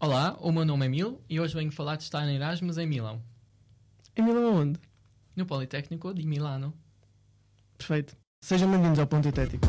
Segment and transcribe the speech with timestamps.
[0.00, 2.86] Olá, o meu nome é Mil e hoje venho falar de estar em Erasmus em
[2.86, 3.22] Milão,
[4.16, 4.80] Em Milão aonde?
[5.36, 6.72] no Politécnico de Milano.
[7.76, 8.16] Perfeito.
[8.42, 9.66] Sejam bem-vindos ao Ponto Hitético.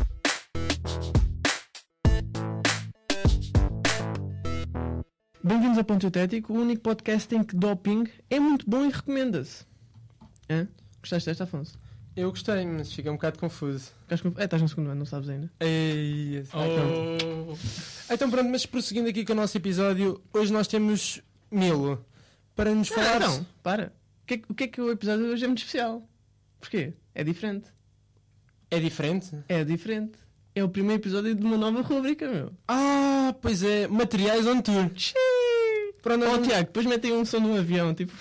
[5.44, 9.64] Bem-vindos ao Ponto Hitético, o único podcast em que doping é muito bom e recomenda-se.
[11.00, 11.78] Gostaste desta, Afonso?
[12.14, 13.90] Eu gostei, mas fiquei um bocado confuso.
[14.02, 15.50] Estás com- É, estás no segundo ano, não sabes ainda.
[15.60, 17.24] Ei, esse- Ah, pronto.
[17.52, 18.12] Oh.
[18.12, 22.04] Então pronto, mas prosseguindo aqui com o nosso episódio, hoje nós temos Milo
[22.54, 23.20] para nos falar.
[23.20, 23.92] Não, para.
[24.22, 26.06] O que, é, que- o que é que o episódio de hoje é muito especial?
[26.60, 26.92] Porquê?
[27.14, 27.68] É diferente.
[28.70, 29.30] É diferente?
[29.48, 30.18] É diferente.
[30.54, 32.52] É o primeiro episódio de uma nova rúbrica, meu.
[32.68, 34.90] Ah, pois é, materiais on tour.
[36.02, 38.12] Pronto, Oh, Tiago, depois metem um som de um avião, tipo.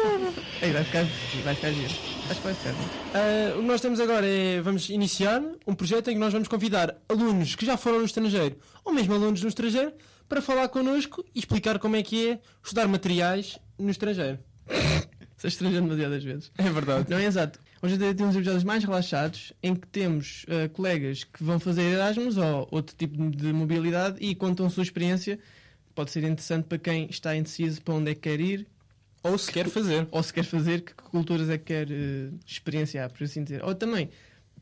[0.62, 1.04] Ei, vai ficar,
[1.44, 1.88] vai ficar giro.
[2.30, 2.74] Acho que vai ficar.
[3.14, 6.48] Ah, o que nós temos agora é, vamos iniciar um projeto em que nós vamos
[6.48, 9.92] convidar alunos que já foram no estrangeiro, ou mesmo alunos no estrangeiro,
[10.28, 14.38] para falar connosco e explicar como é que é estudar materiais no estrangeiro.
[15.36, 16.52] Você estrangeiro demasiadas vezes.
[16.58, 17.06] É verdade.
[17.08, 17.58] Não é exato.
[17.82, 21.80] Hoje em dia temos episódios mais relaxados em que temos eh, colegas que vão fazer
[21.80, 25.38] Erasmus ou outro tipo de mobilidade e contam a sua experiência.
[25.94, 28.66] Pode ser interessante para quem está indeciso para onde é que quer ir
[29.22, 30.08] Ou se quer fazer.
[30.10, 33.62] ou se quer fazer, que culturas é que quer eh, experienciar, por assim dizer.
[33.62, 34.10] Ou também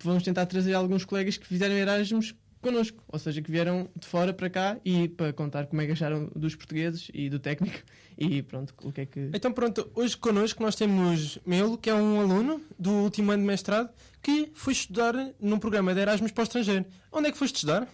[0.02, 4.32] vamos tentar trazer alguns colegas que fizeram Erasmus connosco, ou seja, que vieram de fora
[4.32, 7.78] para cá e para contar como é que acharam dos portugueses e do técnico
[8.18, 9.30] e pronto, o que é que.
[9.32, 13.46] Então pronto, hoje connosco nós temos Melo, que é um aluno do último ano de
[13.46, 16.84] mestrado, que foi estudar num programa de Erasmus para o estrangeiro.
[17.12, 17.86] Onde é que foste estudar?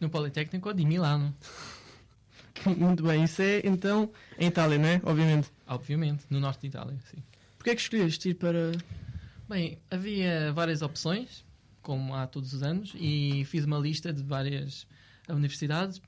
[0.00, 1.34] No Politécnico de Milano,
[2.76, 5.00] Muito bem, isso é então em Itália, não é?
[5.04, 5.50] Obviamente.
[5.70, 7.22] Obviamente, no norte de Itália, sim.
[7.56, 8.72] Porquê é que escolheste ir para.
[9.48, 11.44] Bem, havia várias opções,
[11.82, 14.86] como há todos os anos, e fiz uma lista de várias
[15.28, 16.00] universidades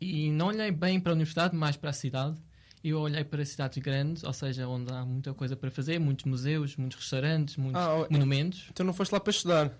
[0.00, 2.36] e não olhei bem para a universidade, mais para a cidade.
[2.82, 6.76] Eu olhei para cidades grandes, ou seja, onde há muita coisa para fazer, muitos museus,
[6.76, 8.66] muitos restaurantes, muitos Ah, oh, monumentos.
[8.70, 9.72] Então não foste lá para estudar.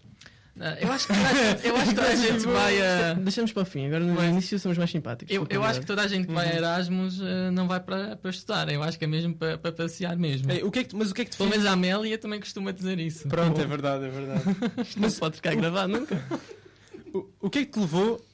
[0.80, 3.14] Eu acho que toda a gente, eu acho que toda a gente vai a.
[3.14, 5.34] Deixamos para o fim, agora no início somos mais simpáticos.
[5.34, 8.16] Eu, eu acho que toda a gente que vai a Erasmus ah, não vai para,
[8.16, 10.50] para estudar, eu acho que é mesmo para, para passear mesmo.
[10.50, 12.18] Ei, o que é que, mas o que é que te Pelo menos a Amélia
[12.18, 13.28] também costuma dizer isso.
[13.28, 14.42] Pronto, é verdade, é verdade.
[14.82, 16.22] Isto não se pode ficar gravado nunca.
[17.14, 18.24] o, o que é que te levou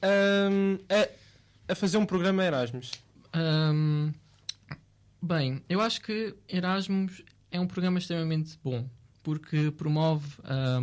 [0.51, 2.91] hum, a, a fazer um programa Erasmus?
[3.33, 4.11] Ahm,
[5.21, 8.85] bem, eu acho que Erasmus é um programa extremamente bom
[9.25, 10.79] porque promove a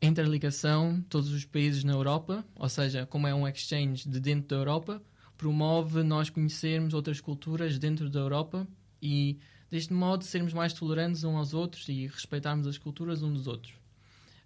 [0.00, 4.56] interligação todos os países na Europa, ou seja, como é um exchange de dentro da
[4.56, 5.02] Europa,
[5.36, 8.66] promove nós conhecermos outras culturas dentro da Europa
[9.02, 9.38] e
[9.70, 13.74] deste modo sermos mais tolerantes uns aos outros e respeitarmos as culturas uns dos outros.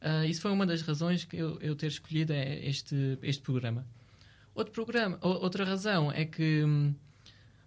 [0.02, 3.86] Ah, isso foi uma das razões que eu, eu ter escolhido é este, este programa.
[4.54, 6.94] Outro programa, outra razão é que, hum,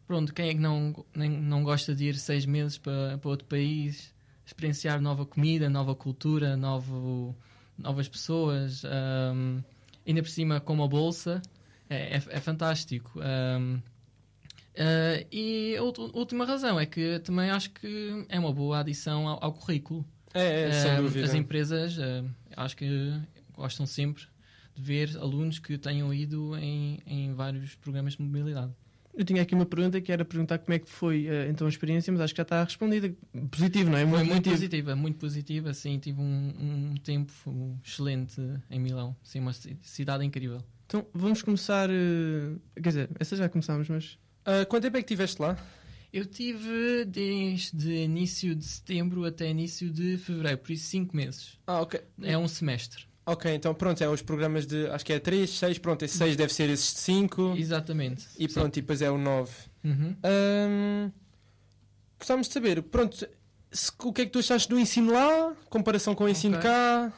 [0.05, 3.47] pronto, quem é que não, nem, não gosta de ir seis meses para, para outro
[3.47, 4.13] país,
[4.45, 7.35] experienciar nova comida, nova cultura, novo,
[7.77, 9.61] novas pessoas, hum,
[10.05, 11.41] ainda por cima com uma bolsa,
[11.89, 13.19] é, é, é fantástico.
[13.19, 13.79] hum.
[14.77, 19.43] Ah, e a última razão é que também acho que é uma boa adição ao,
[19.43, 20.05] ao currículo.
[20.33, 21.25] É, é sem dúvida.
[21.25, 21.97] As empresas,
[22.57, 23.13] acho que
[23.53, 24.23] gostam sempre
[24.75, 28.73] de ver alunos que tenham ido em, em vários programas de mobilidade.
[29.17, 31.69] Eu tinha aqui uma pergunta que era perguntar como é que foi eh, então a
[31.69, 33.13] experiência, mas acho que já está respondida.
[33.49, 34.01] Positivo, não é?
[34.05, 34.51] Foi muito positivo.
[34.55, 35.73] positiva, muito positiva.
[35.73, 39.15] Sim, tive um, um tempo excelente em Milão.
[39.23, 40.61] Sim, uma ci- cidade incrível.
[40.85, 41.89] Então vamos começar.
[41.89, 44.17] eh, Quer dizer, essa já começámos, mas.
[44.43, 45.57] Ah, quanto tempo é que estiveste lá?
[46.13, 51.57] Eu tive desde início de setembro até início de fevereiro, por isso cinco meses.
[51.67, 51.99] Ah, ok.
[52.21, 53.03] É um semestre.
[53.25, 54.87] Ok, então pronto, é os programas de.
[54.87, 58.25] Acho que é 3, 6, pronto, esse 6 deve ser esses 5 Exatamente.
[58.37, 59.51] e pronto, e depois é o 9.
[59.83, 60.15] Uhum.
[60.23, 61.11] Hum,
[62.19, 63.15] gostávamos de saber, pronto,
[63.71, 66.69] se- o que é que tu achaste do ensino lá, comparação com o ensino Ok.
[66.69, 67.13] cá?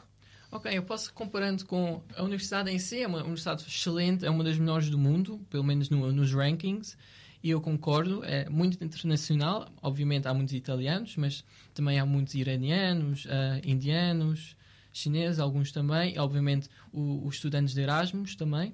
[0.49, 4.43] Ok, eu posso comparando com a universidade em si, é uma universidade excelente, é uma
[4.45, 6.95] das melhores do mundo, pelo menos no- nos rankings,
[7.43, 11.43] e eu concordo, é muito internacional, obviamente há muitos italianos, mas
[11.73, 14.55] também há muitos iranianos, ah, indianos,
[14.97, 18.73] chineses, alguns também, obviamente o- os estudantes de Erasmus também.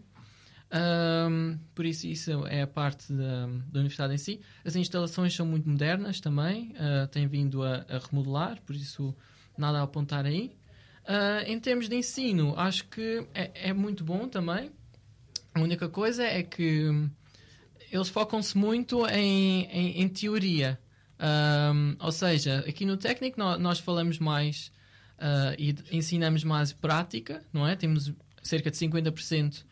[0.71, 4.39] Ahm, por isso, isso é a parte da, da universidade em si.
[4.65, 9.15] As instalações são muito modernas também, ah, têm vindo a, a remodelar, por isso
[9.57, 10.55] nada a apontar aí.
[11.05, 14.71] Ah, em termos de ensino, acho que é, é muito bom também.
[15.53, 16.89] A única coisa é que
[17.91, 20.79] eles focam-se muito em, em, em teoria.
[21.19, 24.71] Ahm, ou seja, aqui no técnico nó- nós, falamos mais
[25.23, 27.77] ah, e ensinamos mais prática, não é?
[27.77, 28.11] Temos
[28.43, 29.63] cerca de 50%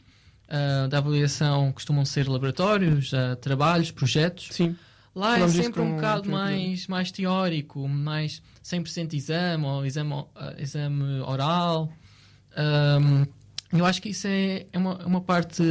[0.47, 4.47] ah, da avaliação costumam ser laboratórios, ah, trabalhos, projetos.
[4.51, 4.75] Sim.
[5.13, 10.25] Lá Falamos é sempre um bocado o mais, mais teórico, mais 100% exame ou exame,
[10.35, 11.91] ah, exame oral.
[12.55, 13.25] Ahm,
[13.73, 15.63] eu acho que isso é, é uma, é uma parte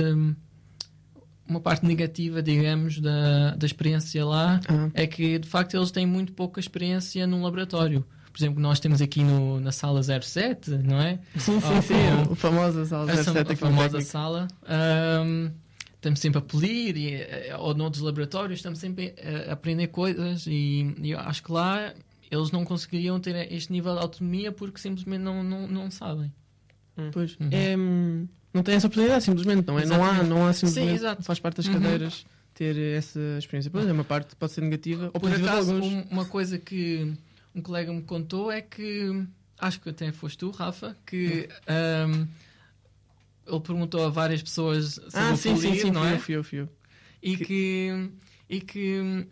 [1.46, 4.88] uma parte negativa, digamos, da, da experiência lá Ah.
[4.94, 8.04] é que de facto eles têm muito pouca experiência num laboratório.
[8.32, 11.18] Por exemplo, nós temos aqui no, na sala 07, não é?
[11.36, 11.94] Sim, sim, sim.
[12.30, 14.10] O famoso sala Essa 07 a no famosa técnico.
[14.10, 14.48] sala.
[14.68, 15.50] Ahm,
[15.96, 19.14] estamos sempre a polir, e, eh, ou noutros laboratórios, estamos sempre
[19.46, 21.92] a, a aprender coisas e, e eu acho que lá
[22.30, 26.32] eles não conseguiriam ter este nível de autonomia porque simplesmente não, não, não sabem.
[27.12, 27.36] Pois.
[27.40, 27.48] Uhum.
[27.50, 29.66] É, hum, não tem essa oportunidade, simplesmente.
[29.66, 29.84] Não, é?
[29.86, 30.94] não há, não há simplesmente.
[30.94, 31.22] exato.
[31.22, 31.72] Faz parte das Uhum.
[31.74, 32.24] cadeiras
[32.54, 33.70] ter essa experiência.
[33.70, 35.86] Pois é, uma parte pode ser negativa ou Por acaso, alguns.
[35.92, 37.12] um- uma coisa que
[37.54, 39.24] um colega me contou é que,
[39.58, 42.26] acho que até foste tu, Rafa, que ahm,
[43.46, 45.90] ele perguntou a várias pessoas sobre Ah, o sim, sim, polir, sim.
[45.90, 46.42] não Fui é?
[46.42, 46.68] fui eu.
[47.22, 48.10] E que,
[48.48, 49.26] e que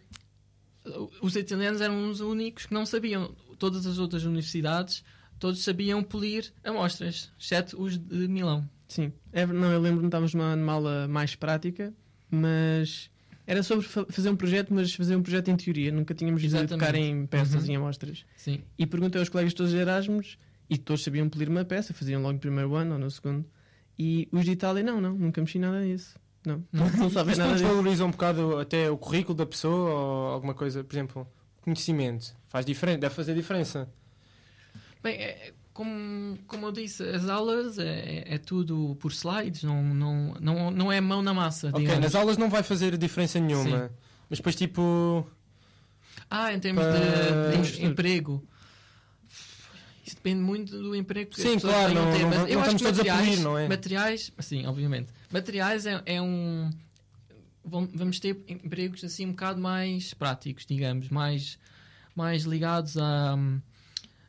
[1.21, 3.35] os italianos eram os únicos que não sabiam.
[3.59, 5.03] Todas as outras universidades,
[5.39, 8.69] todos sabiam polir amostras, exceto os de Milão.
[8.89, 9.13] Sim.
[9.33, 11.93] É, não, eu lembro-me que estávamos numa, numa aula mais prática,
[12.31, 13.11] mas
[13.49, 15.91] era sobre fa- fazer um projeto, mas fazer um projeto em teoria.
[15.91, 16.71] Nunca tínhamos de Exatamente.
[16.71, 17.69] tocar em peças Uhum.
[17.71, 18.25] e em amostras.
[18.37, 18.61] Sim.
[18.79, 22.35] E perguntei aos colegas todos de Erasmus e todos sabiam polir uma peça, faziam logo
[22.35, 23.45] no primeiro ano ou no segundo.
[23.99, 26.15] E os de Itália, não, não, nunca mexi nada nisso.
[26.47, 27.65] Não, não, não sabem nada disso.
[27.65, 31.27] desvaloriza um bocado até o currículo da pessoa ou alguma coisa, por exemplo,
[31.63, 32.37] conhecimento.
[32.49, 33.89] Faz diferença, deve fazer diferença.
[35.03, 40.35] Bem, é- como, como eu disse, as aulas é, é tudo por slides, não, não,
[40.41, 41.69] não, não é mão na massa.
[41.69, 42.01] Ok, digamos.
[42.03, 43.89] nas aulas não vai fazer diferença nenhuma.
[44.29, 45.25] Mas depois, tipo.
[46.29, 48.45] Ah, em termos Para- de, de emprego.
[50.05, 52.75] Isso depende muito do emprego que Sim, claro, não- ter, não- mas não eu acho
[52.75, 53.69] estamos que a materiais, polir, não é?
[53.69, 55.13] materiais, sim, obviamente.
[55.31, 56.71] Materiais é, é um
[57.65, 61.57] vamos ter empregos assim um bocado mais práticos, digamos, mais
[62.17, 63.39] mais ligados à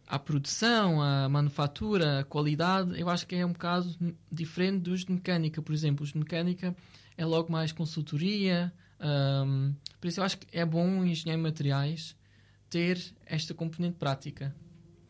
[0.10, 3.00] à produção, à manufatura, à qualidade.
[3.00, 3.96] Eu acho que é um bocado
[4.32, 6.04] diferente dos de mecânica, por exemplo.
[6.04, 6.76] Os de mecânica
[7.16, 8.74] é logo mais consultoria.
[9.00, 12.18] ahm, por isso eu acho que é bom um engenheiro de materiais
[12.70, 14.56] ter esta componente prática.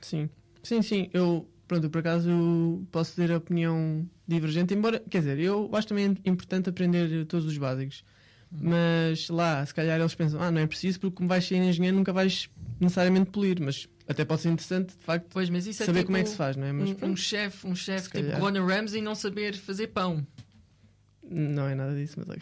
[0.02, 0.30] Sim,
[0.62, 1.10] sim, sim.
[1.14, 6.18] Eu, pronto, por acaso posso ter a opinião divergente, embora, quer dizer, eu acho também
[6.26, 8.04] importante aprender todos os básicos.
[8.52, 11.96] Mas lá, se calhar eles pensam, ah, não é preciso porque como vais ser engenheiro
[11.98, 12.50] nunca vais
[12.80, 16.08] necessariamente polir, mas até pode ser interessante, de facto, Pois, mas isso é saber tipo
[16.08, 16.72] como é que se faz, não é?
[16.72, 18.40] Mas um, um pronto, chefe, um chefe tipo calhar.
[18.40, 20.26] Gordon Ramsay não saber fazer pão.
[21.24, 22.42] não é nada disso, mas ok.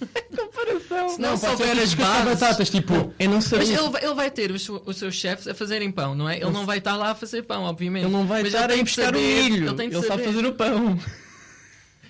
[0.36, 1.08] Comparação!
[1.08, 3.14] Se não, ser souber tipo as descascar bases, batatas, tipo.
[3.18, 3.78] Eu não Mas sabia.
[3.80, 6.36] ele, vai- ele vai ter os, os seus chefes a fazerem pão, não é?
[6.36, 8.04] Ele não vai estar lá a fazer pão, obviamente.
[8.04, 9.70] Ele não vai Mas estar a buscar o milho.
[9.70, 10.98] Ele, Ele sabe fazer o pão.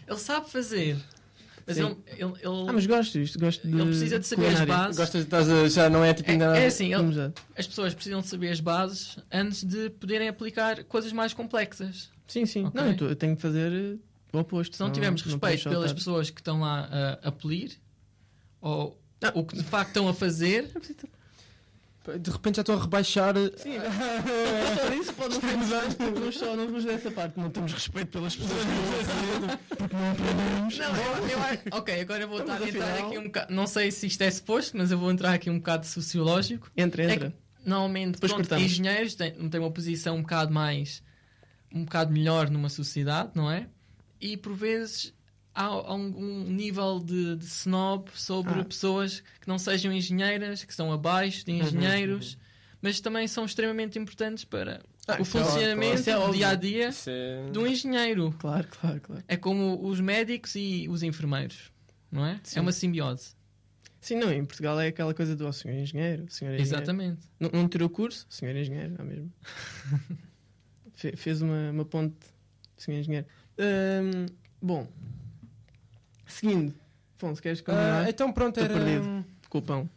[0.06, 0.97] Ele sabe fazer.
[1.69, 3.75] Mas ele, ele, ele, Ah, mas gosto disto, gosto de.
[3.75, 4.75] ele precisa de saber as culinária.
[4.85, 4.97] bases.
[4.97, 8.20] Gostas, estás a- já não é tipo ainda É, é assim, ele- as pessoas precisam
[8.23, 12.11] de saber as bases antes de poderem aplicar coisas mais complexas.
[12.26, 12.65] Sim, sim.
[12.65, 12.81] Ok.
[12.81, 13.97] Não, eu, tô- eu tenho que fazer eh,
[14.32, 14.75] o oposto.
[14.76, 16.88] Se não senão tivermos não respeito pelas pessoas que estão lá
[17.23, 17.73] a, a polir,
[18.61, 19.32] ou Ah.
[19.35, 20.71] o que de facto estão a fazer,
[22.19, 23.34] De repente já estou a rebaixar.
[23.56, 25.56] Sim, só isso pode não ser
[26.14, 27.38] Vamos só, não vamos nessa parte.
[27.38, 30.78] Não temos respeito pelas pessoas que porque não aprendemos.
[30.78, 33.55] Não, eu, eu acho- ok, agora eu vou estar entrar aqui um bocado.
[33.55, 36.71] Não sei se isto é suposto, mas eu vou entrar aqui um bocado sociológico.
[36.76, 37.35] Entra, É entra.
[37.64, 38.73] Normalmente, Depois pronto, cortamos.
[38.73, 41.02] engenheiros têm, têm uma posição um bocado mais.
[41.75, 43.66] um bocado melhor numa sociedade, não é?
[44.21, 45.12] E por vezes
[45.59, 48.65] há, há um, um nível de, de snob sobre Ah.
[48.65, 52.38] pessoas que não sejam engenheiras, que estão abaixo de engenheiros,
[52.81, 56.55] mas também são extremamente importantes para Ah, o é funcionamento Isso é do dia a
[56.55, 58.35] dia é- de um engenheiro.
[58.38, 59.25] Claro, claro, claro.
[59.27, 61.73] É como os médicos e os enfermeiros,
[62.11, 62.38] não é?
[62.45, 62.59] Sim.
[62.59, 63.37] É uma simbiose.
[64.00, 66.62] Sim, não, em Portugal é aquela coisa do oh, senhor engenheiro, senhor engenheiro.
[66.62, 67.21] Exatamente.
[67.41, 68.25] Não, não tirou curso?
[68.31, 69.33] Senhor engenheiro, não é mesmo?
[70.95, 72.17] Fe- fez uma, uma ponte,
[72.77, 73.27] senhor engenheiro.
[73.59, 74.27] Hum,
[74.62, 74.87] bom,
[76.40, 76.75] seguindo.
[77.16, 78.04] Afonso, queres continuar?
[78.07, 78.85] Ah, então pronto, Estou era.
[78.85, 79.25] perdido.
[79.49, 79.90] Com o pão.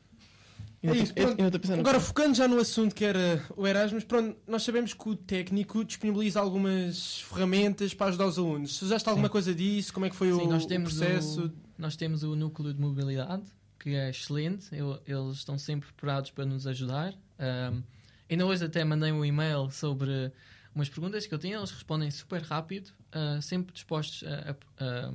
[0.83, 1.71] É isso, pronto.
[1.79, 5.85] Agora, focando já no assunto que era o Erasmus, pronto, nós sabemos que o técnico
[5.85, 8.77] disponibiliza algumas ferramentas para ajudar os alunos.
[8.79, 9.31] Se já está alguma Sim.
[9.31, 11.45] coisa disso, como é que foi Sim, o, nós o temos processo?
[11.45, 13.43] o- Nós temos o núcleo de mobilidade,
[13.79, 14.67] que é excelente.
[14.71, 17.13] Eu- eles estão sempre preparados para nos ajudar.
[17.39, 17.83] Um,
[18.27, 20.31] ainda hoje até mandei um e-mail sobre
[20.73, 21.57] umas perguntas que eu tinha.
[21.57, 25.13] Eles respondem super rápido, uh, sempre dispostos a, a- a-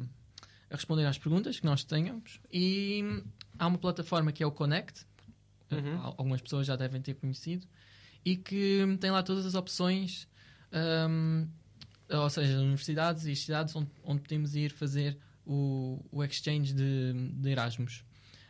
[0.70, 2.40] a responder às perguntas que nós tenhamos.
[2.52, 3.22] E
[3.58, 5.04] há uma plataforma que é o Connect,
[5.68, 5.98] Uhum.
[5.98, 7.66] Al- algumas pessoas já devem ter conhecido,
[8.24, 10.28] e que tem lá todas as opções,
[11.10, 11.48] um,
[12.08, 17.50] ou seja, universidades e cidades onde, onde podemos ir fazer o, o exchange de, de
[17.50, 18.04] Erasmus.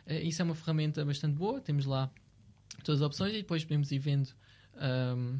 [0.05, 2.11] Eh, isso é uma ferramenta bastante boa, temos lá
[2.83, 4.29] todas as opções e depois podemos ir vendo
[4.75, 5.39] ahm,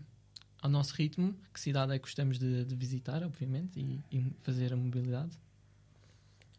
[0.63, 4.73] ao nosso ritmo que cidade é que gostamos de, de visitar, obviamente, e, e fazer
[4.73, 5.37] a mobilidade.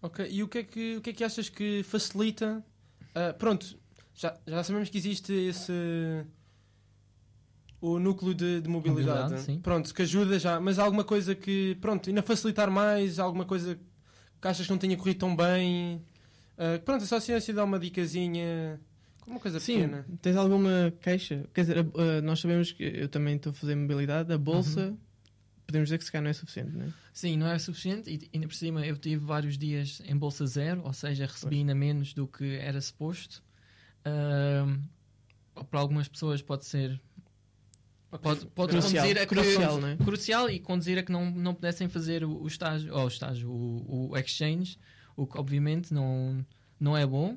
[0.00, 2.64] Ok, e o que é que, o que, é que achas que facilita?
[3.14, 3.76] ah, pronto,
[4.14, 5.72] já, já sabemos que existe esse.
[7.80, 9.22] O núcleo de, de mobilidade.
[9.22, 9.60] Mobilidade, sim.
[9.60, 11.76] Pronto, que ajuda já, mas há alguma coisa que.
[11.80, 13.78] Pronto, ainda facilitar mais, alguma coisa
[14.40, 16.02] que achas que não tenha corrido tão bem.
[16.56, 18.80] Ah, pronto, é só assim, assim dar uma dicasinha.
[19.26, 20.06] Uma coisa Sim, pequena.
[20.22, 21.44] tens alguma queixa?
[21.52, 24.96] Quer dizer, a- a- nós sabemos que eu também estou a fazer mobilidade, a bolsa,
[25.68, 26.92] podemos dizer que se calhar não é suficiente, não é?
[27.12, 30.82] Sim, não é suficiente e ainda por cima eu tive vários dias em bolsa zero,
[30.82, 33.42] ou seja, recebi ainda menos do que era suposto.
[34.02, 34.80] Ahm,
[35.70, 36.98] para algumas pessoas pode ser
[38.22, 39.96] pode, pode Crucial, conduzir a que crucial, não é?
[39.96, 43.50] crucial e conduzir a que não, não pudessem fazer o, o estágio, ou o estágio,
[43.50, 44.78] o, o exchange,
[45.14, 46.44] o que obviamente não,
[46.80, 47.36] não é bom.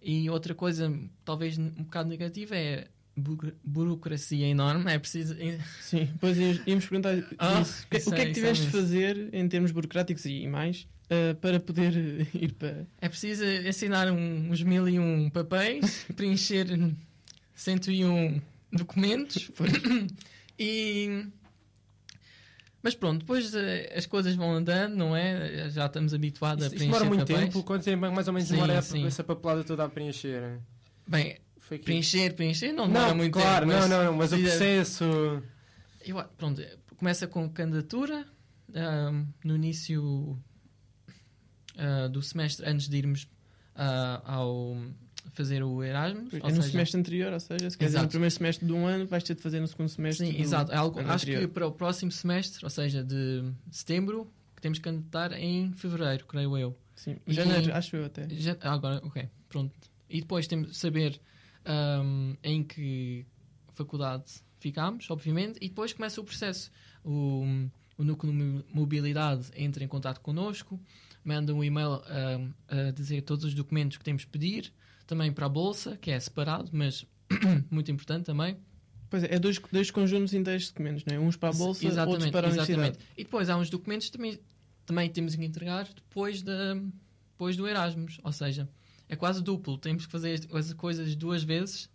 [0.00, 0.92] E outra coisa,
[1.24, 4.90] talvez um bocado negativa, é burocracia enorme.
[4.92, 5.36] É preciso.
[5.80, 7.84] Sim, depois íamos, perguntar Ah, isso.
[7.84, 10.24] O que- isso o que é é- que é tiveste de fazer em termos burocráticos
[10.26, 11.94] e mais ah, para poder
[12.34, 12.86] ir para.
[13.00, 16.66] É preciso assinar um- uns mil e um papéis, preencher
[17.54, 18.40] 101
[18.72, 19.50] documentos
[20.58, 21.26] e.
[22.82, 25.70] Mas pronto, depois eh, as coisas vão andando, não é?
[25.70, 27.40] Já estamos habituados a preencher isso demora muito papéis.
[27.46, 27.62] tempo.
[27.62, 29.06] Quanto tempo mais ou menos Sim, demora sim.
[29.06, 30.58] essa papelada toda a preencher?
[31.08, 31.84] Bem, Foi aqui.
[31.84, 33.78] preencher, preencher não demora Não, muito claro, tempo.
[33.80, 35.04] não, não, não, mas o processo.
[36.04, 36.62] Eu, pronto,
[36.96, 38.26] começa com candidatura
[38.74, 40.38] ahm, no início
[41.78, 43.26] ah, do semestre, antes de irmos
[43.74, 44.76] ah, ao
[45.32, 46.34] fazer o Erasmus.
[46.34, 49.22] É no seja- semestre anterior, ou seja, se no primeiro semestre de um ano, vais
[49.24, 50.26] ter de fazer no segundo semestre.
[50.30, 50.70] Sim, exato.
[50.70, 51.50] É algo, acho que anterior.
[51.50, 56.56] para o próximo semestre, ou seja, de setembro, que temos que candidatar em fevereiro, creio
[56.56, 56.78] eu.
[56.94, 58.28] Sim, janeiro, acho eu até.
[58.30, 59.72] Já- agora, ok, pronto.
[60.08, 61.20] E depois temos de saber
[61.64, 63.26] ahm, em que
[63.72, 64.24] faculdade
[64.58, 66.70] ficamos, obviamente, e depois começa o processo.
[67.04, 67.44] O,
[67.98, 70.80] o núcleo de mo- mobilidade entra em contato connosco,
[71.24, 74.72] manda um e-mail ahm, a dizer todos os documentos que temos de pedir,
[75.06, 77.04] também para a bolsa, que é separado, mas
[77.70, 78.56] muito importante também.
[79.10, 81.18] Pois é, é dois, dois conjuntos inteiros de documentos, não é?
[81.20, 82.98] Uns para a bolsa, outros para a universidade.
[83.16, 84.38] E depois há uns documentos que também,
[84.86, 86.74] também temos que entregar depois, da,
[87.32, 88.18] depois do Erasmus.
[88.24, 88.68] Ou seja,
[89.08, 89.78] é quase duplo.
[89.78, 91.90] Temos que fazer as coisas duas vezes,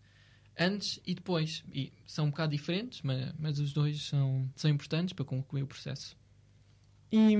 [0.57, 1.63] antes e depois.
[1.73, 5.67] E são um bocado diferentes, mas, mas os dois são, são importantes para concluir o
[5.67, 6.17] processo.
[7.11, 7.35] E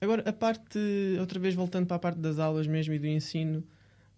[0.00, 0.78] agora, a parte,
[1.20, 3.64] outra vez voltando para a parte das aulas mesmo e do ensino,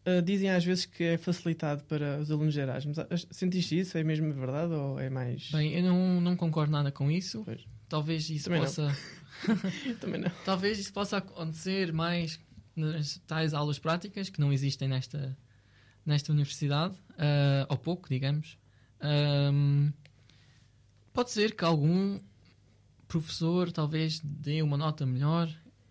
[0.09, 2.99] ah, dizem às vezes que é facilitado para os alunos de Erasmus.
[2.99, 3.99] Ah, Sentiste isso?
[3.99, 5.51] É mesmo verdade ou é mais.
[5.51, 7.43] Bem, eu não, não concordo nada com isso.
[7.45, 7.67] Pois.
[7.89, 8.67] Talvez isso Também não.
[8.67, 8.97] possa.
[10.01, 10.31] Também não.
[10.47, 12.41] Talvez isso possa acontecer mais
[12.79, 15.37] nas tais aulas práticas que não existem nesta,
[16.05, 18.59] nesta universidade, ah, ou pouco, digamos.
[19.01, 19.93] Ahm,
[21.13, 22.21] pode ser que algum
[23.07, 25.49] professor talvez dê uma nota melhor,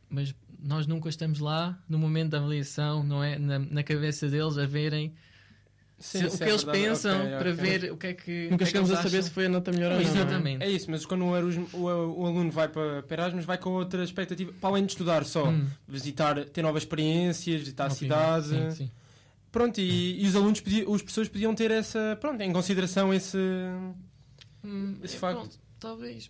[0.09, 3.37] mas nós nunca estamos lá no momento da avaliação, não é?
[3.37, 5.13] Na, na cabeça deles a verem
[5.99, 8.43] se- o que eles pensam para ver o que é que.
[8.49, 9.27] Nunca que é que chegamos eles a saber acham.
[9.27, 10.05] se foi a nota melhor ou não.
[10.05, 10.09] é?
[10.09, 10.63] Exatamente.
[10.63, 13.71] É isso, mas quando o, Erasmus- o, o aluno vai para, para Erasmus, vai com
[13.71, 18.47] outra expectativa, para além de estudar só, Hum, visitar, ter novas experiências, visitar a cidade.
[18.49, 18.91] Sim, sim.
[19.51, 23.37] Pronto, e, e os alunos, podiam, os professores podiam ter essa, pronto, em consideração esse.
[24.63, 25.39] Hum, Esse é, facto.
[25.39, 26.29] pronto, talvez.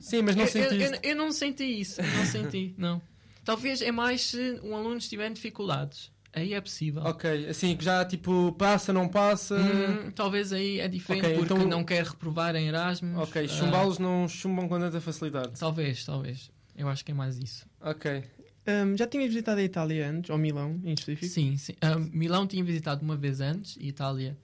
[0.00, 0.94] Sim, mas não eu, eu, sentiste.
[1.02, 2.00] eu, eu não senti isso.
[2.00, 3.02] eu Não senti, não.
[3.44, 6.10] Talvez é mais se um aluno estiver em dificuldades.
[6.34, 7.02] Aí é possível.
[7.02, 9.54] Ok, assim que já tipo passa, não passa.
[9.56, 13.18] Hum, talvez aí é diferente Ok, porque então- não quer reprovar em Erasmus.
[13.18, 15.58] ok, Ah, chumbá-los não chumbam com tanta facilidade.
[15.58, 16.50] talvez, talvez.
[16.74, 17.66] Eu acho que é mais isso.
[17.82, 18.24] Ok.
[18.66, 21.26] Hum, já tinhas visitado a Itália antes, ou Milão em específico?
[21.30, 21.74] Sim, sim.
[21.82, 24.38] Ah, Milão tinha visitado uma vez antes e Itália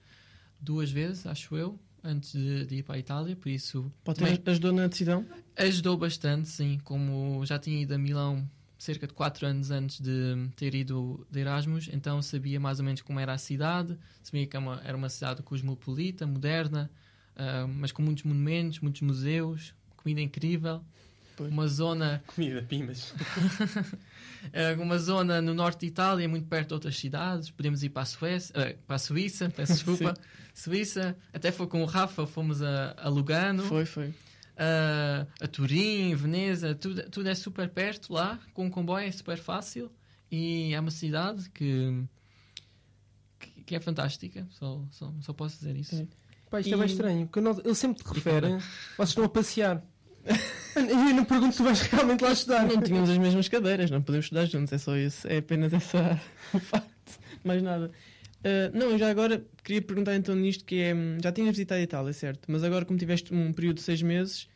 [0.61, 3.35] duas vezes, acho eu, antes de, de ir para a Itália.
[3.35, 5.25] Por isso Pode também ter ajudou na decisão?
[5.57, 6.79] ajudou bastante, sim.
[6.83, 8.47] Como já tinha ido a Milão
[8.79, 13.01] cerca de 4 anos antes de ter ido de Erasmus, então sabia mais ou menos
[13.01, 16.89] como era a cidade, sabia que era uma, era uma cidade cosmopolita, moderna,
[17.35, 20.81] ah, mas com muitos monumentos, muitos museus, comida incrível,
[21.35, 21.51] Pois.
[21.51, 23.13] uma zona, Comida, pimas.
[24.53, 28.03] ah, uma zona no norte de Itália, muito perto de outras cidades, podemos ir para
[28.03, 30.13] a Suécia, ah, para a Suíça, peço desculpa,
[30.53, 34.13] Suíça, até foi com o Rafa, fomos a, a Lugano, Foi, foi.
[34.59, 39.37] A, a Turim, Veneza, tudo, tudo é super perto lá, com um comboio é super
[39.37, 39.89] fácil
[40.31, 42.03] e é uma cidade que,
[43.39, 45.95] que, que é fantástica, só, só, só posso dizer isso.
[45.95, 46.07] É.
[46.49, 48.47] Pá, isto E- é bem estranho, porque nós- ele sempre te refere,
[48.97, 49.83] vocês estão a passear.
[50.75, 50.85] Eu
[51.15, 52.65] não pergunto se tu vais realmente lá estudar.
[52.67, 56.21] Não tínhamos as mesmas cadeiras, não podemos estudar juntos, é só isso, é apenas essa
[56.53, 57.91] o facto, mais nada.
[58.39, 62.13] Uh, não, já agora queria perguntar então nisto que é, já tinhas visitado a Itália,
[62.13, 62.49] certo?
[62.49, 64.47] Mas agora como tiveste um período de seis meses,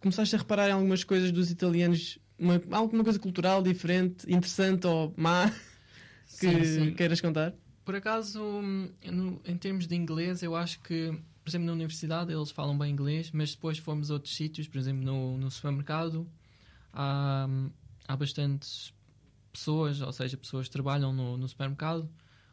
[0.00, 5.14] começaste a reparar em algumas coisas dos italianos, uma, alguma coisa cultural diferente, interessante ou
[5.16, 5.50] má,
[6.38, 6.94] que Sim, sim.
[6.94, 7.54] queiras contar?
[7.84, 11.10] Por acaso, no- em termos de inglês, eu acho que,
[11.42, 14.78] por exemplo, na universidade eles falam bem inglês, mas depois fomos a outros sítios, por
[14.78, 16.30] exemplo, no, no supermercado,
[16.92, 17.48] há,
[18.06, 18.92] há bastantes
[19.52, 22.08] pessoas, ou seja, pessoas que trabalham no, no supermercado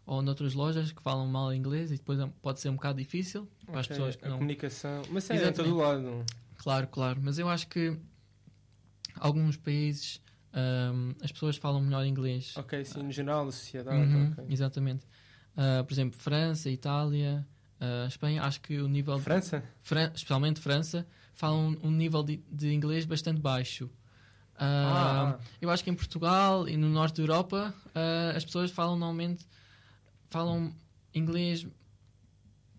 [0.07, 3.47] ou noutras lojas que falam mal inglês e depois é- pode ser um bocado difícil
[3.65, 4.37] para as pessoas que a não.
[4.37, 5.03] comunicação.
[5.11, 6.25] Mas é em todo lado.
[6.55, 7.95] Claro, claro, mas eu acho que
[9.19, 10.21] alguns países
[10.93, 12.53] hum, as pessoas falam melhor inglês.
[12.57, 13.97] Ok, sim, no geral, na sociedade.
[13.97, 14.45] Uhum, ok.
[14.49, 15.05] Exatamente.
[15.55, 17.45] Ah, por exemplo, França, Itália,
[17.79, 19.63] ah, Espanha, acho que o nível, França?
[19.81, 23.89] Fran- especialmente França, falam um nível de, de inglês bastante baixo.
[24.59, 28.71] Ah, Ah, Eu acho que em Portugal e no norte da Europa ah, as pessoas
[28.71, 29.45] falam normalmente
[30.37, 30.71] falam
[31.15, 31.65] inglês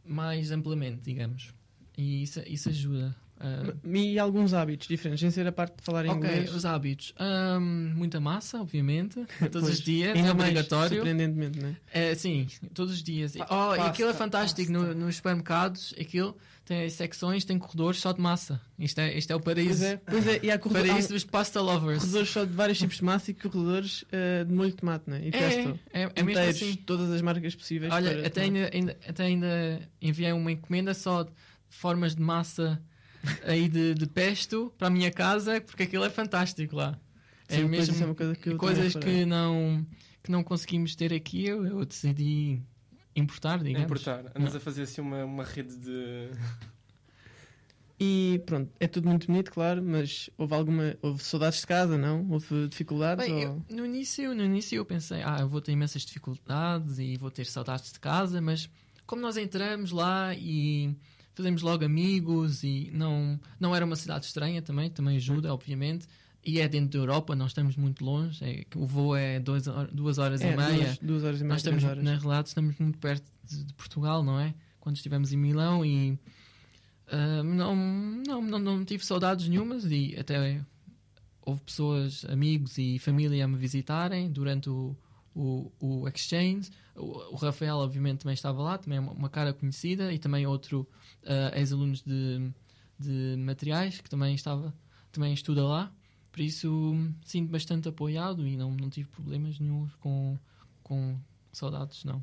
[0.04, 1.52] mais amplamente, digamos.
[1.96, 3.16] E isso, isso ajuda.
[3.40, 6.54] Ah, E alguns hábitos diferentes, sem ser a parte de falar em ok, inglês.
[6.54, 7.12] os hábitos.
[7.18, 9.14] Ahm, muita massa, obviamente,
[9.52, 10.96] todos Pois, os dias, Ainda é mais, obrigatório.
[10.96, 11.76] surpreendentemente, não é?
[12.10, 13.36] É, sim, todos os dias.
[13.36, 14.72] Pa- oh, e aquilo é pasta, fantástico.
[14.72, 14.88] pasta.
[14.94, 18.60] No, nos supermercados, aquilo tem secções, tem corredores só de massa.
[18.78, 19.84] Isto é, isto é o Pois paraíso.
[19.84, 22.00] é, pois é, e há corredores, Paraíso dos pasta lovers.
[22.00, 25.22] corredores só de vários tipos de massa e corredores eh, de molho de tomate, né?
[25.24, 25.78] E pesto.
[25.94, 26.74] É, é, é mesmo Inteiros, assim.
[26.84, 27.90] todas as marcas possíveis.
[27.92, 31.30] Olha, para até ainda, ainda- até ainda enviei uma encomenda só de
[31.70, 32.78] formas de massa
[33.44, 36.98] aí de, de pesto para a minha casa, porque aquilo é fantástico lá.
[37.48, 39.86] É Sim, mesmo é uma coisa que eu coisas que não,
[40.22, 42.62] que não conseguimos ter aqui, eu, eu decidi
[43.16, 43.84] importar, digamos.
[43.86, 44.30] importar.
[44.34, 46.30] Andas a fazer assim uma, uma rede de.
[48.00, 50.96] E pronto, é tudo muito bonito, claro, mas houve alguma.
[51.02, 52.30] Houve saudades de casa, não?
[52.30, 53.26] Houve dificuldades?
[53.26, 53.40] Bem, ou...
[53.40, 57.30] eu- no, início, no início eu pensei, ah, eu vou ter imensas dificuldades e vou
[57.30, 58.70] ter saudades de casa, mas
[59.04, 60.94] como nós entramos lá e
[61.38, 66.06] fazemos logo amigos e não, não era uma cidade estranha também, também ajuda, obviamente.
[66.44, 70.18] E é dentro da Europa, nós estamos muito longe, é, o voo é dois, duas
[70.18, 70.76] horas É, e meia.
[70.84, 72.04] duas, duas horas e meia, Nós estamos, horas.
[72.04, 74.54] na realidade, estamos muito perto de, de Portugal, não é?
[74.78, 76.18] Quando estivemos em Milão e
[77.10, 80.60] ah, não, não, não, não tive saudades nenhumas e até
[81.42, 84.96] houve pessoas, amigos e família a me visitarem durante o,
[85.38, 86.70] o, o exchange.
[86.96, 90.46] O, o Rafael, obviamente, também estava lá, também é uma, uma cara conhecida e também
[90.46, 90.86] outro
[91.24, 92.50] ah, ex-alunos de,
[92.98, 94.74] de materiais que também estava,
[95.12, 95.92] também estuda lá.
[96.32, 100.38] Por isso, sinto bastante apoiado e não, não tive problemas nenhum com,
[100.82, 101.18] com
[101.52, 102.22] saudades, não.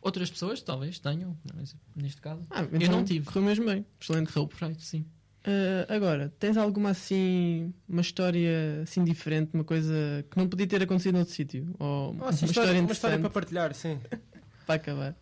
[0.00, 3.24] Outras pessoas talvez tenham, mas neste caso, Ah, Eu então não tive.
[3.26, 3.86] Correu mesmo bem.
[4.00, 4.32] Excelente.
[4.32, 5.06] correu perfeito, sim.
[5.46, 10.82] Ah, agora, tens alguma assim, uma história assim diferente, uma coisa que não podia ter
[10.82, 11.74] acontecido noutro sítio?
[11.78, 14.00] Ou Oh, uma sim, história, história, uma história para partilhar, sim.
[14.66, 15.14] para acabar?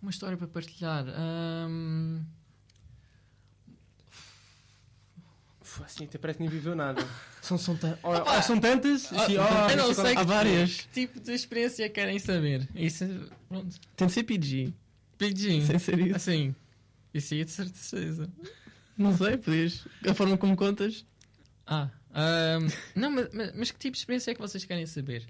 [0.00, 1.04] Uma história para partilhar.
[5.60, 7.04] Uf, Assim, até parece que nem viveu nada.
[7.42, 8.36] São, são, ou- Opa!
[8.36, 9.10] ou são tantas.
[9.12, 10.76] Ah, assim, eu oh, não isto sei Há que- várias.
[10.82, 12.68] que tipo de experiência querem saber?
[12.74, 13.04] Isso,
[13.48, 13.74] pronto.
[13.96, 14.72] Tem de ser PG,
[15.16, 15.64] Pidgin.
[15.64, 16.16] sem ser isso.
[16.16, 16.54] Assim,
[17.14, 18.28] isso aí é de certeza.
[18.98, 19.86] Não sei, podias.
[20.06, 21.06] A forma como contas.
[21.66, 25.24] Ah, ahm, não, mas, mas- mas que tipo de experiência é que vocês querem saber?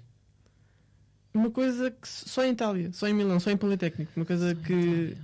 [1.33, 4.11] Uma coisa que só em Itália, só em Milão, só em Politécnico.
[4.15, 5.15] Uma coisa que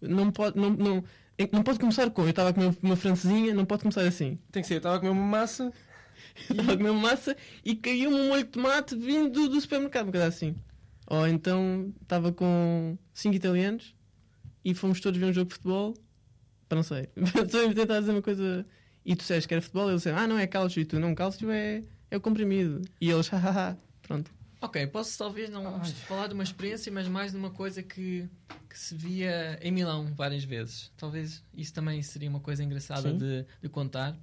[0.00, 1.04] não pode, não, não,
[1.38, 2.22] é não pode começar com.
[2.22, 4.38] Eu estava a comer uma francesinha, não pode começar assim.
[4.50, 5.72] Tem que ser, eu estava a comer uma massa.
[6.50, 10.06] Estava a comer uma massa e caiu-me um molho de tomate vindo do, do supermercado,
[10.06, 10.54] uma coisa assim.
[11.06, 13.94] Ou então estava com cinco italianos
[14.64, 15.94] e fomos todos ver um jogo de futebol.
[16.68, 17.08] Para não sei.
[17.16, 18.66] Estou a tentar dizer uma coisa.
[19.04, 20.80] E tu disseste que era futebol, e eles disseram, ah, não é cálcio.
[20.80, 22.82] E tu, não, cálcio é, é o comprimido.
[23.00, 23.78] E eles, hahaha.
[24.02, 24.30] Pronto.
[24.60, 25.88] Ok, posso talvez não Ai.
[26.08, 28.28] falar de uma experiência, mas mais de uma coisa que,
[28.68, 30.90] que se via em Milão várias vezes.
[30.96, 34.16] Talvez isso também seria uma coisa engraçada de, de contar.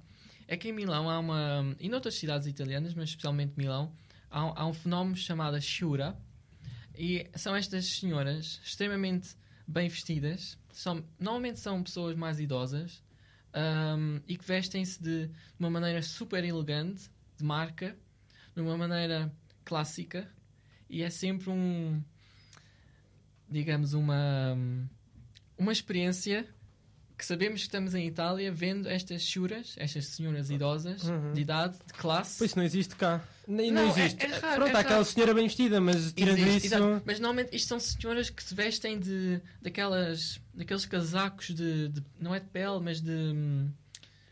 [0.46, 1.74] É que em Milão há uma.
[1.80, 3.90] E noutras cidades italianas, mas especialmente Milão,
[4.30, 6.14] há, um- há um fenómeno chamado Shura.
[6.94, 9.30] E são estas senhoras extremamente
[9.66, 10.58] bem vestidas.
[10.72, 13.02] São, normalmente são pessoas mais idosas
[13.52, 17.96] ahm, e que vestem-se de uma maneira super elegante, de marca,
[18.54, 19.32] de uma maneira
[19.64, 20.30] clássica
[20.88, 22.02] e é sempre um
[23.48, 24.56] digamos uma
[25.58, 26.48] uma experiência
[27.16, 31.32] que sabemos que estamos em Itália vendo estas churas, estas senhoras idosas Uhum.
[31.32, 32.36] de idade, de classe.
[32.38, 33.22] Pois isso não existe cá.
[33.48, 34.22] Nem, não, Não, é- existe.
[34.24, 36.74] é raro, Pronto, é há aquela senhora bem vestida, mas tirando Existe, isso.
[36.74, 37.02] exato.
[37.06, 42.34] Mas normalmente isto são senhoras que se vestem de daquelas daqueles casacos de, de- não
[42.34, 43.70] é de pele, mas de hum,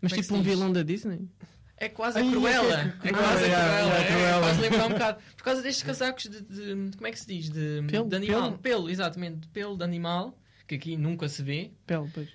[0.03, 0.47] Mas é tipo um diz?
[0.53, 1.29] vilão da Disney?
[1.77, 2.81] É quase Ai, a Cruella.
[2.81, 3.55] é que- É quase a Cruella.
[3.55, 4.43] é, é a É, Cruella.
[4.47, 5.19] faz lembrar um bocado.
[5.37, 7.49] Por causa destes casacos de, de- Como é que se diz?
[7.51, 8.43] De, Pelo, de animal.
[8.53, 8.59] pelo.
[8.59, 8.91] Pelo.
[8.91, 9.39] exatamente.
[9.41, 10.39] De pelo de animal.
[10.67, 11.73] Que aqui nunca se vê.
[11.87, 12.29] Pele, pois.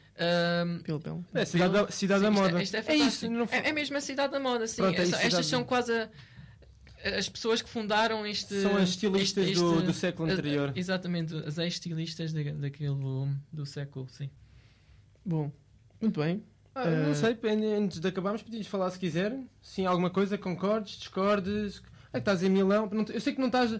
[0.83, 1.23] Pele, pele.
[1.33, 2.63] É, cidade, da, cidade da sim, isto é- moda.
[2.63, 3.07] isto é é fantástico.
[3.07, 4.81] isso, não foi- É, é mesmo a cidade da moda, sim.
[4.81, 6.09] Pronto, é estas cidade- são quase a-
[7.17, 8.61] as pessoas que fundaram este.
[8.61, 10.73] São as estilistas este- do, este- do século a- a- anterior.
[10.75, 13.29] exatamente, as ex-estilistas da- daquele do,
[13.65, 14.29] século, sim.
[15.25, 15.51] Bom,
[16.01, 16.43] muito bem.
[16.75, 17.37] Ah, não Eh, sei,
[17.77, 19.37] antes de acabarmos, podias falar se quiser.
[19.61, 21.81] Sim, alguma coisa, concordes, discordes.
[22.11, 22.89] É que estás em Milão.
[23.13, 23.79] Eu sei que não estás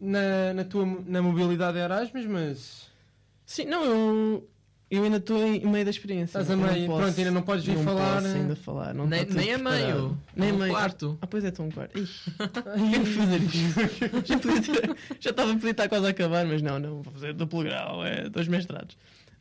[0.00, 2.88] na, na tua na mobilidade Erasmus, mas
[3.46, 4.50] Sim, não, eu,
[4.96, 6.38] eu ainda estou em meio da experiência.
[6.38, 6.86] estás a meio.
[6.86, 8.22] posso- Pronto, ainda não podes vir não falar.
[8.22, 8.94] Posso ainda falar.
[8.94, 10.18] Não nem tudo nem a meio.
[10.36, 10.70] Nem a um meio.
[10.72, 11.18] quarto.
[11.20, 11.98] Ah, pois é, estou um quarto.
[11.98, 14.26] Ixi, quero fazer isto.
[14.26, 17.12] já, podia ter- já estava a poder estar quase a acabar, mas não, não, vou
[17.12, 18.96] fazer duplo grau, é dois mestrados.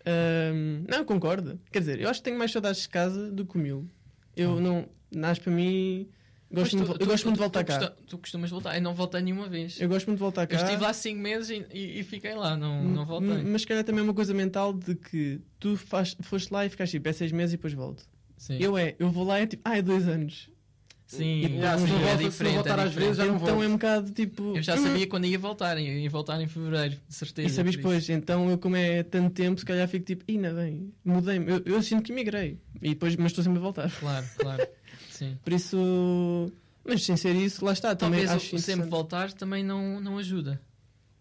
[0.05, 1.59] Ahm, não, concordo.
[1.71, 3.87] Quer dizer, eu acho que tenho mais saudades de casa do que o mil.
[4.35, 4.61] Eu Ah.
[4.61, 4.85] não.
[5.15, 6.07] Nasce para mim.
[6.53, 7.93] Pois Gosto muito, tu- eu tu- gosto muito de voltar tu cá.
[8.07, 8.75] Tu costumas voltar.
[8.75, 9.81] Eu não voltei nenhuma vez.
[9.81, 10.55] Eu gosto muito de voltar cá.
[10.57, 13.29] Eu estive lá 5 meses e, e- e fiquei lá, não, não voltei.
[13.31, 16.63] M- Mas se calhar também é uma coisa mental de que tu faz, foste lá
[16.65, 18.03] e ficaste tipo, é seis meses e depois volto.
[18.37, 20.49] Sim, Eu é, eu vou lá e é tipo, ah, é dois anos.
[21.07, 22.53] sim, e- Já, sim, se não é volta- se não diferente.
[22.55, 23.63] voltar é às vezes, já não então volto.
[23.63, 24.57] é um bocado tipo.
[24.57, 27.61] Eu já hum, sabia quando ia voltar, eu ia voltar em fevereiro, de certeza.
[27.61, 27.77] E isso.
[27.77, 31.51] depois, então eu como é tanto tempo, se calhar fico tipo, ainda bem, mudei-me.
[31.51, 32.59] Eu, eu sinto que migrei.
[32.81, 33.91] E depois, mas estou sempre a voltar.
[33.99, 34.67] Claro, claro.
[35.23, 35.37] Sim.
[35.43, 36.51] Por isso.
[36.85, 37.95] Mas sem ser isso, lá está.
[37.95, 40.59] Também Talvez acho o sempre voltar também não, não ajuda.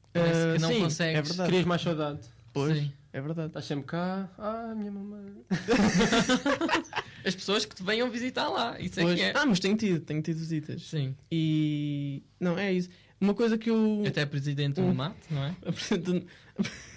[0.06, 1.18] Ah, Parece que não sim, consegues.
[1.18, 1.48] É verdade.
[1.50, 2.20] Querias mais saudade.
[2.52, 2.92] Pois, Sim.
[3.12, 3.46] é verdade.
[3.48, 4.28] Estás sempre cá.
[4.36, 5.32] Ah, minha mamãe.
[7.24, 9.32] As pessoas que te venham visitar lá, isso é Pois- que é.
[9.36, 10.82] Ah, mas tenho tido, tenho tido visitas.
[10.82, 11.14] Sim.
[11.30, 12.22] E.
[12.40, 12.88] Não, é isso.
[13.20, 14.02] Uma coisa que eu.
[14.06, 14.88] Até presidente Hum.
[14.90, 15.54] do MAT, não é?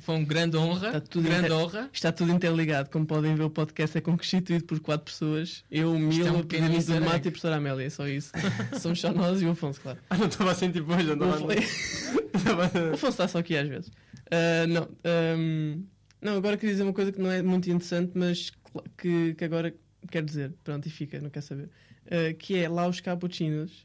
[0.00, 0.86] Foi uma grande honra.
[0.88, 1.90] Está tudo grande inter- honra.
[1.92, 2.90] Está tudo interligado.
[2.90, 5.64] Como podem ver, o podcast é constituído por quatro pessoas.
[5.70, 7.84] Eu, o Isto é Milo, um do Mato e a professora Amélia.
[7.86, 8.32] É só isso.
[8.80, 9.98] Somos só nós e o Afonso, claro.
[10.10, 11.34] Ah, não estava a sentir depois, já O andava.
[11.36, 11.50] Afonso-
[12.90, 13.90] o Afonso está só aqui às vezes.
[14.30, 15.82] Ah, não, ahm,
[16.22, 18.50] não, agora queria dizer uma coisa que não é muito interessante, mas
[18.96, 19.74] que, que agora
[20.10, 20.52] quero dizer.
[20.62, 21.68] Pronto, e fica, não quer saber.
[22.10, 23.84] Ah, que é lá os cappuccinos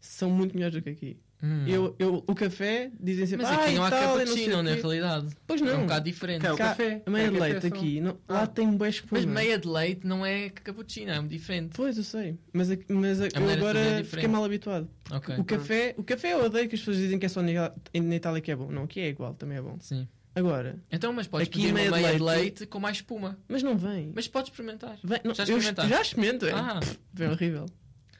[0.00, 1.16] são muito melhores do que aqui.
[1.42, 1.64] Hum.
[1.66, 3.44] Eu, eu, o café, dizem sempre.
[3.44, 5.26] Mas ah, aqui e não há tal, não cappuccino, o na quê." realidade.
[5.44, 5.80] Pois É um não.
[5.80, 6.42] bocado diferente.
[6.42, 7.02] Cá, o Cá, café.
[7.04, 8.00] a meia É, de café leite aqui.
[8.00, 8.46] Não, lá Ah.
[8.46, 9.10] tem bué espuma.
[9.20, 11.70] Mas meia de leite não é cappuccino, é muito diferente.
[11.74, 12.38] Pois, eu sei.
[12.52, 14.88] Mas, a- mas a- eu maneira de agora é fiquei mal habituado.
[15.10, 15.34] Ok.
[15.36, 18.14] O café, o café eu odeio que as pessoas dizem que é só na, na
[18.14, 18.70] Itália que é bom.
[18.70, 19.76] Não, aqui é igual, também é bom.
[19.80, 20.06] Sim.
[20.34, 22.96] Agora, Então, mas podes Aqui pedir meia uma de meia de leite- leite com mais
[22.98, 23.36] espuma.
[23.48, 24.12] mas não vem.
[24.14, 24.96] Mas podes experimentar.
[25.04, 25.90] Vem- não, Já eu experimentaste?
[25.90, 26.52] já experimento, é.
[26.52, 26.80] Ah,
[27.18, 27.66] É horrível.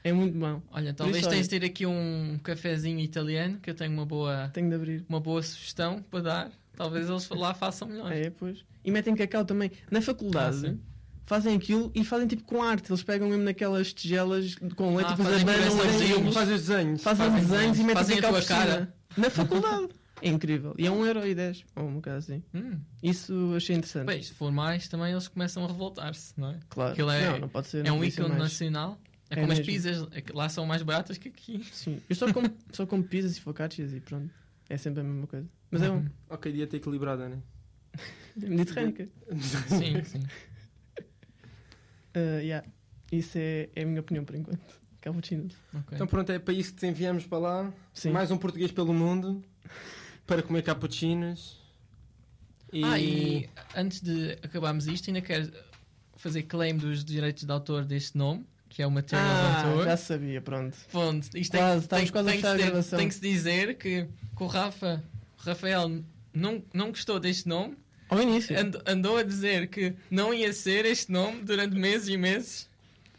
[0.04, 0.60] É muito bom.
[0.72, 4.68] olha, talvez tens de ter aqui um cafezinho italiano que eu tenho uma boa, Tenho
[4.68, 5.04] de abrir.
[5.08, 6.50] uma boa sugestão para dar.
[6.76, 8.10] Talvez eles lá façam melhor.
[8.10, 8.64] É, pois.
[8.84, 9.70] E metem cacau também.
[9.90, 10.74] Na faculdade, Ah,
[11.24, 12.90] fazem aquilo e fazem tipo com arte.
[12.90, 16.10] Eles pegam mesmo naquelas tigelas com leite Ah, e fazem abanam coraçãozinhos.
[16.16, 16.32] aquilo.
[16.32, 17.02] Faz os desenhos.
[17.02, 18.58] Fazem fazem desenhos e metem fazem a cacau tua por cima.
[18.58, 18.94] cara.
[19.16, 19.88] Na faculdade.
[20.22, 20.74] é incrível.
[20.78, 21.64] E é 1,10€.
[21.76, 22.42] Ou um bocado assim.
[22.54, 22.78] Hum.
[23.02, 24.06] Isso achei interessante.
[24.06, 26.58] Bem, se for mais, também eles começam a revoltar-se, não é?
[26.68, 26.92] claro.
[26.92, 27.86] aquilo é- não, não pode ser.
[27.86, 28.42] É um ícone mais.
[28.42, 28.98] nacional.
[29.32, 29.72] É É como as mesmo.
[29.72, 31.64] pizzas, é lá são mais baratas que aqui.
[31.72, 32.00] Sim.
[32.08, 34.30] Eu só como, só como pizzas e focaccias e pronto.
[34.68, 35.48] É sempre a mesma coisa.
[35.70, 36.08] Mas é um Uhum.
[36.30, 37.38] Ok, dieta equilibrada, né?
[38.42, 39.08] é mediterrânica.
[39.68, 40.22] Sim, sim.
[42.14, 42.66] Uh, yeah.
[43.10, 44.60] Isso é, é a minha opinião por enquanto.
[45.00, 45.54] Cappuccinos.
[45.74, 45.94] Ok.
[45.94, 47.72] Então pronto, é para isso que te enviamos para lá.
[47.94, 48.10] Sim.
[48.10, 49.42] Mais um português pelo mundo.
[50.26, 51.58] Para comer cappuccinos.
[52.72, 52.84] E...
[52.84, 55.50] Ah, e antes de acabarmos isto, ainda quero
[56.16, 59.84] fazer claim dos direitos de autor deste nome, que é o Materials Ah, on Tour.
[59.84, 60.76] já sabia, pronto.
[60.90, 64.06] Pronto, isto Quase, tem, tem, a tem, que se tem que se dizer que,
[64.36, 65.02] que o Rafa,
[65.38, 67.76] o Rafael não, não gostou deste nome,
[68.08, 68.58] Ao início.
[68.58, 72.68] and- andou a dizer que não ia ser este nome durante meses e meses.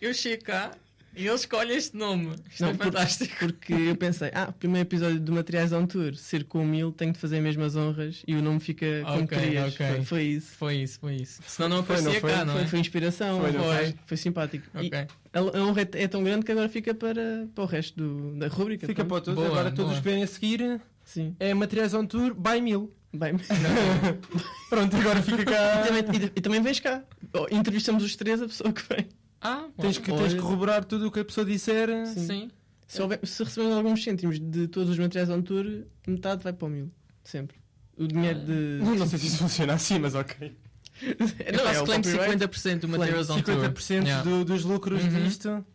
[0.02, 0.72] Eu chego cá
[1.16, 2.36] e ele escolhe este nome.
[2.50, 3.36] Isto Não, é por- fantástico.
[3.40, 6.92] Porque eu pensei, ah, o primeiro episódio do Materiais on Tour, ser com o Mil,
[6.92, 9.74] tenho de fazer as mesmas honras e o nome fica como Ok, querias.
[9.74, 9.88] ok.
[9.88, 10.52] Foi, foi isso.
[10.58, 11.42] Foi isso, foi isso.
[11.48, 12.32] Senão não Foi, não aparecia foi?
[12.32, 12.68] cá, não foi, é?
[12.68, 14.18] foi inspiração, Foi, foi, foi, foi?
[14.18, 14.66] simpático.
[14.82, 15.00] E Ok.
[15.34, 18.36] a, a honra é, é tão grande que agora fica para, para o resto do-
[18.40, 18.88] da rubrica.
[18.88, 19.26] Fica para pronto.
[19.26, 19.36] todos.
[19.44, 19.94] Boa, Agora todos boa.
[19.94, 21.36] os que vierem a seguir Sim.
[21.40, 22.92] é Materiais on Tour by Mil.
[23.16, 23.34] Bem.
[24.70, 25.84] Pronto, agora fica e, cá.
[25.86, 27.04] também, e- e também vens cá.
[27.34, 29.08] Oh, Entrevistamos os três, a pessoa que vem.
[29.44, 31.90] Ah, Tens que, tens que corroborar tudo o que a pessoa disser.
[32.08, 32.28] Sim.
[32.28, 32.52] sim.
[32.88, 35.66] Se, houver- se recebemos alguns cêntimos de todos os materiais on tour,
[36.08, 36.92] metade vai para o mil.
[37.24, 37.58] Sempre.
[37.98, 38.46] O dinheiro Ah.
[38.46, 38.80] de.
[38.84, 40.56] Não, não sei se isso funciona assim, mas ok.
[41.02, 41.16] Eu
[41.58, 42.38] Não, faço é claim de copyright.
[42.48, 43.56] 50% do Materials on Tour.
[43.56, 44.24] 50% Yeah.
[44.24, 45.24] do- dos lucros Uhum.
[45.24, 45.66] disto.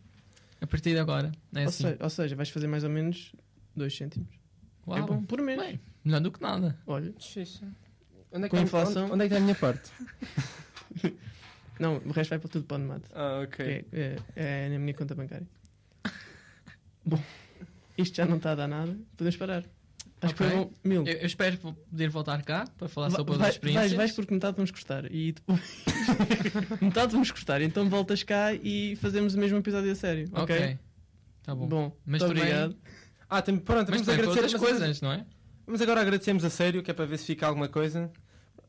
[0.60, 1.30] A partir de agora.
[1.54, 1.84] É ou, assim.
[1.84, 3.32] seja, ou seja, vais fazer mais ou menos
[3.76, 4.28] 2 cêntimos.
[4.86, 4.98] Uau.
[4.98, 5.60] É bom, por mês.
[5.60, 6.78] Bem, melhor do que nada.
[6.86, 7.66] Olha, Xuxa.
[8.32, 9.04] Onde é, que Com inflação?
[9.04, 9.90] onde, onde é que está a minha parte?
[11.78, 13.02] Não, o resto vai para tudo para o Nomad.
[13.14, 13.86] Ah, ok.
[13.92, 15.46] É, é, é na minha conta bancária.
[17.04, 17.22] Bom,
[17.96, 18.96] isto já não está a dar nada.
[19.16, 19.64] Podemos parar.
[20.20, 20.56] Acho que Ok.
[20.56, 20.72] foi bom.
[20.82, 21.06] Mil.
[21.06, 23.86] Eu, eu espero poder voltar cá para falar Va- sobre as vai- experiências.
[23.92, 25.04] Vais, vais porque metade vamos gostar.
[25.12, 25.84] E depois.
[26.82, 27.62] metade vamos gostar.
[27.62, 30.28] Então voltas cá e fazemos o mesmo episódio a sério.
[30.32, 30.56] Ok?
[30.56, 30.78] Ok.
[31.44, 31.68] Tá bom.
[31.68, 32.76] Bom, Mas muito também- obrigado.
[33.30, 35.24] Ah, tem, pronto, Mas vamos agradecer mas- coisas, não é?
[35.64, 38.10] Vamos agora agradecemos a sério, que é para ver se fica alguma coisa.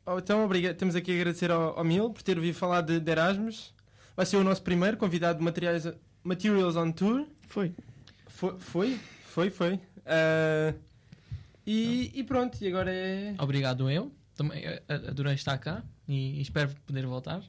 [0.06, 2.98] Oh, Então, obriga- temos aqui a agradecer ao, ao Mil por ter vindo falar de,
[3.00, 3.72] de Erasmus.
[4.16, 5.86] Vai ser o nosso primeiro convidado de materiais,
[6.24, 7.26] Materials on Tour.
[7.48, 7.72] Foi.
[8.28, 9.50] Foi, foi, foi.
[9.50, 9.80] foi.
[10.06, 10.74] Ah,
[11.66, 13.34] e, e pronto, e agora é.
[13.38, 14.12] Obrigado eu.
[14.34, 17.42] Também eh, adorei estar cá e, espero poder voltar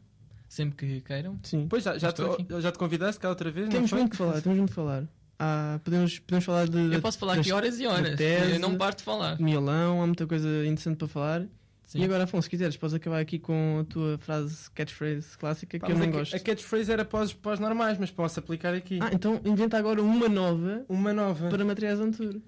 [0.50, 1.40] sempre que queiram.
[1.44, 1.66] Sim.
[1.70, 2.22] Pois já, já, te,
[2.60, 3.70] já te convidaste cá outra vez?
[3.70, 5.06] Temos muito que falar, temos muito que falar.
[5.40, 8.16] Ah, podemos, podemos falar de, Eu posso falar das- aqui horas e horas.
[8.18, 9.40] tese, Eu não paro de falar.
[9.40, 11.46] Milão, há muita coisa interessante para falar.
[11.92, 12.00] Sim.
[12.00, 15.88] E agora, Afonso, se quiseres, podes acabar aqui com a tua frase catchphrase clássica Pá,
[15.88, 16.34] que eu não a, gosto.
[16.34, 18.98] a catchphrase era para os, para os normais, mas posso aplicar aqui.
[19.02, 21.50] Ah, então inventa agora uma nova Uma nova.
[21.50, 22.40] para materiais on tour.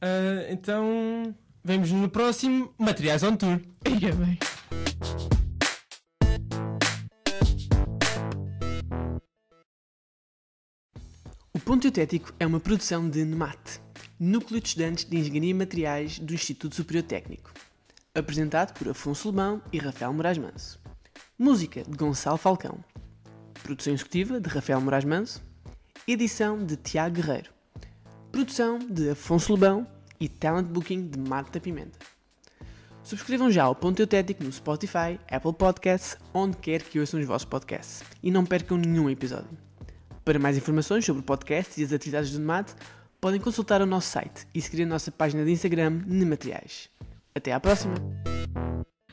[0.00, 1.32] Ah, então,
[1.62, 3.60] vemos no próximo Materiais on Tour.
[3.86, 4.38] Ia bem.
[11.52, 13.80] O Ponto Eutético é uma produção de NEMAT,
[14.18, 17.52] Núcleo de Estudantes de Engenharia e Materiais do Instituto Superior Técnico.
[18.16, 20.80] Apresentado por Afonso Lebão e Rafael Moraes Manso.
[21.36, 22.78] Música de Gonçalo Falcão.
[23.64, 25.42] Produção executiva de Rafael Moraes Manso.
[26.06, 27.50] Edição de Tiago Guerreiro.
[28.30, 29.84] Produção de Afonso Lebão
[30.20, 31.98] e Talent Booking de Marta Pimenta.
[33.02, 37.46] Subscrevam já o Ponto Eutético no Spotify, Apple Podcasts, onde quer que ouçam os vossos
[37.46, 39.58] podcasts e não percam nenhum episódio.
[40.24, 42.76] Para mais informações sobre o podcast e as atividades do NEMAT,
[43.20, 46.88] podem consultar o nosso site e seguir a nossa página de Instagram Nemateriais.
[47.36, 47.94] Até à próxima!